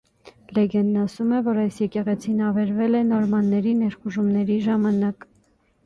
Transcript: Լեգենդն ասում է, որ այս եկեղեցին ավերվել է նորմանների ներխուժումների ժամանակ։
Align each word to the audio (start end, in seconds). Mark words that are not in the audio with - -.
Լեգենդն 0.57 0.95
ասում 1.01 1.35
է, 1.39 1.41
որ 1.49 1.59
այս 1.65 1.77
եկեղեցին 1.83 2.41
ավերվել 2.47 2.99
է 3.03 3.05
նորմանների 3.13 3.79
ներխուժումների 3.87 4.63
ժամանակ։ 4.71 5.33